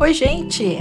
[0.00, 0.78] Oi, gente!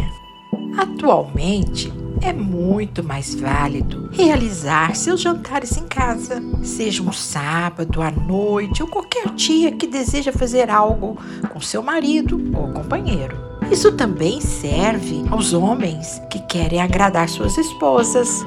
[0.78, 8.82] Atualmente é muito mais válido realizar seus jantares em casa, seja um sábado à noite
[8.82, 11.18] ou qualquer dia que deseja fazer algo
[11.52, 13.38] com seu marido ou companheiro.
[13.70, 18.46] Isso também serve aos homens que querem agradar suas esposas.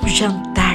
[0.00, 0.06] O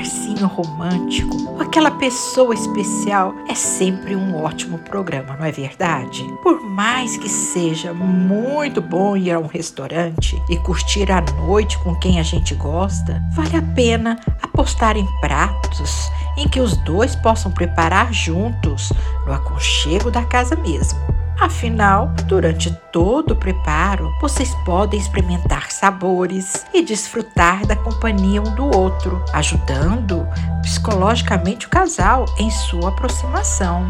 [0.09, 6.23] jantarzinho romântico, aquela pessoa especial, é sempre um ótimo programa, não é verdade?
[6.41, 11.95] Por mais que seja muito bom ir a um restaurante e curtir a noite com
[11.95, 17.51] quem a gente gosta, vale a pena apostar em pratos em que os dois possam
[17.51, 18.91] preparar juntos
[19.25, 21.18] no aconchego da casa mesmo.
[21.39, 28.65] Afinal, durante todo o preparo, vocês podem experimentar sabores e desfrutar da companhia um do
[28.65, 30.27] outro, ajudando
[30.61, 33.89] psicologicamente o casal em sua aproximação.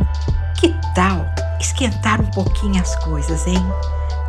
[0.60, 1.26] Que tal
[1.60, 3.64] esquentar um pouquinho as coisas, hein?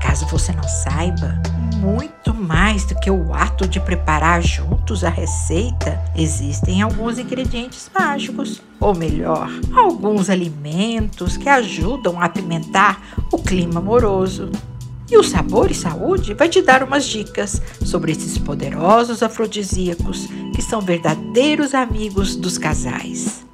[0.01, 1.41] Caso você não saiba,
[1.77, 8.63] muito mais do que o ato de preparar juntos a receita, existem alguns ingredientes mágicos,
[8.79, 13.01] ou melhor, alguns alimentos que ajudam a apimentar
[13.33, 14.51] o clima amoroso.
[15.11, 20.63] E o Sabor e Saúde vai te dar umas dicas sobre esses poderosos afrodisíacos que
[20.63, 23.45] são verdadeiros amigos dos casais.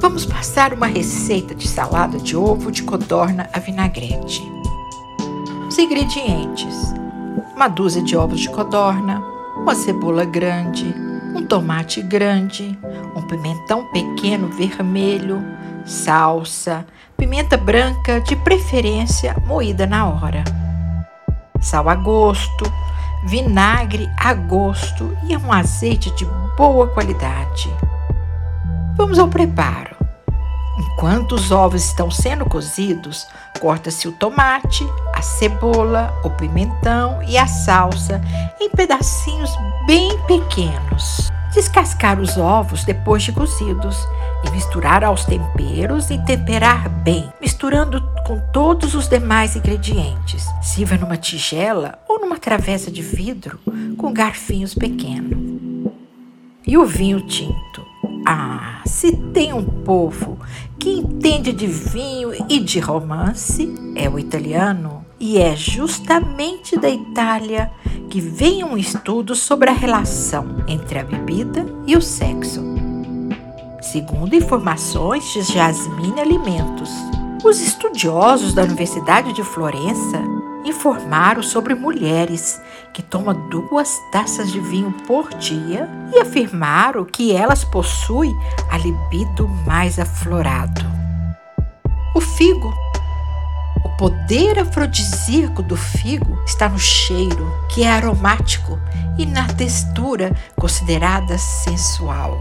[0.00, 4.57] Vamos passar uma receita de salada de ovo de codorna a vinagrete.
[5.80, 6.92] Ingredientes:
[7.54, 9.22] uma dúzia de ovos de codorna,
[9.56, 10.92] uma cebola grande,
[11.34, 12.76] um tomate grande,
[13.14, 15.42] um pimentão pequeno vermelho,
[15.84, 16.84] salsa,
[17.16, 20.44] pimenta branca, de preferência moída na hora,
[21.60, 22.64] sal a gosto,
[23.24, 26.26] vinagre a gosto e um azeite de
[26.56, 27.70] boa qualidade.
[28.96, 29.97] Vamos ao preparo.
[30.78, 33.26] Enquanto os ovos estão sendo cozidos,
[33.60, 38.20] corta-se o tomate, a cebola, o pimentão e a salsa
[38.60, 39.50] em pedacinhos
[39.86, 41.30] bem pequenos.
[41.52, 43.96] Descascar os ovos depois de cozidos
[44.46, 50.46] e misturar aos temperos e temperar bem, misturando com todos os demais ingredientes.
[50.62, 53.58] Sirva numa tigela ou numa travessa de vidro
[53.96, 55.36] com garfinhos pequenos.
[56.64, 57.84] E o vinho tinto?
[58.26, 60.37] Ah, se tem um povo
[60.78, 65.04] que entende de vinho e de romance, é o italiano.
[65.20, 67.70] E é justamente da Itália
[68.08, 72.62] que vem um estudo sobre a relação entre a bebida e o sexo.
[73.82, 76.90] Segundo informações de Jasmine Alimentos,
[77.44, 80.22] os estudiosos da Universidade de Florença
[80.64, 82.60] informaram sobre mulheres
[82.92, 88.36] que tomam duas taças de vinho por dia e afirmaram que elas possuem
[88.70, 90.80] a libido mais aflorado.
[92.14, 92.74] O figo.
[93.84, 98.78] O poder afrodisíaco do figo está no cheiro, que é aromático,
[99.18, 102.40] e na textura, considerada sensual.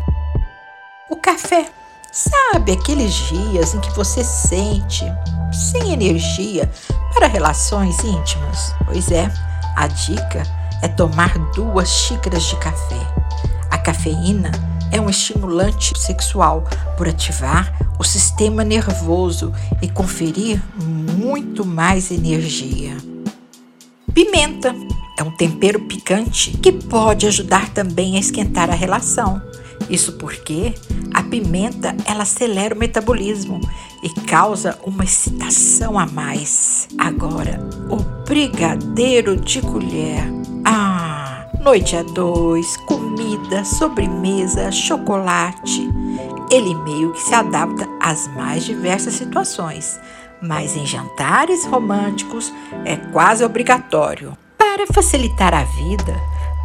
[1.10, 1.70] O café.
[2.12, 5.06] Sabe aqueles dias em que você sente
[5.52, 6.70] sem energia
[7.14, 8.74] para relações íntimas?
[8.86, 9.32] Pois é,
[9.76, 10.44] a dica
[10.82, 13.00] é tomar duas xícaras de café.
[13.70, 14.52] A cafeína
[14.92, 16.64] é um estimulante sexual
[16.98, 22.96] por ativar o sistema nervoso e conferir muito mais energia.
[24.14, 24.74] Pimenta
[25.20, 29.42] é um tempero picante que pode ajudar também a esquentar a relação.
[29.90, 30.74] Isso porque
[31.14, 33.62] a pimenta ela acelera o metabolismo
[34.04, 36.88] e causa uma excitação a mais.
[36.98, 37.60] Agora,
[37.90, 40.24] o brigadeiro de colher.
[40.66, 45.90] Ah, noite a dois, comida, sobremesa, chocolate.
[46.52, 50.00] Ele meio que se adapta às mais diversas situações,
[50.42, 52.54] mas em jantares românticos
[52.86, 54.38] é quase obrigatório.
[54.58, 56.16] Para facilitar a vida,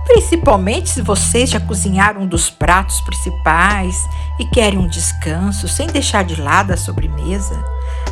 [0.06, 3.96] Principalmente se vocês já cozinharam um dos pratos principais
[4.38, 7.64] e querem um descanso sem deixar de lado a sobremesa,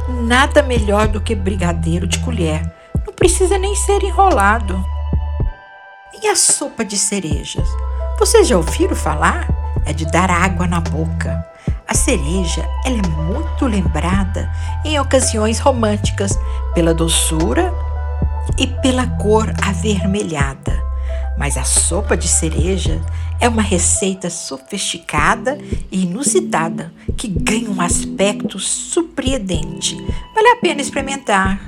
[0.08, 2.62] nada melhor do que brigadeiro de colher.
[3.06, 4.82] Não precisa nem ser enrolado.
[6.22, 7.68] E a sopa de cerejas?
[8.18, 9.48] Vocês já ouviram falar?
[9.84, 11.44] É de dar água na boca.
[11.88, 14.48] A cereja ela é muito lembrada
[14.84, 16.38] em ocasiões românticas
[16.72, 17.74] pela doçura
[18.56, 20.89] e pela cor avermelhada.
[21.40, 23.00] Mas a sopa de cereja
[23.40, 25.56] é uma receita sofisticada
[25.90, 29.96] e inusitada que ganha um aspecto surpreendente.
[30.34, 31.58] Vale a pena experimentar.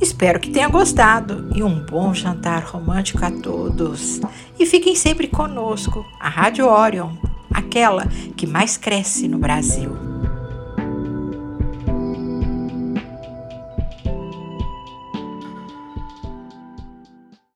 [0.00, 4.20] Espero que tenha gostado e um bom jantar romântico a todos.
[4.56, 7.16] E fiquem sempre conosco, a Rádio Orion,
[7.52, 8.06] aquela
[8.36, 10.05] que mais cresce no Brasil.